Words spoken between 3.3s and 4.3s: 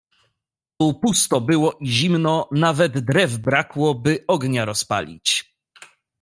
brakło, by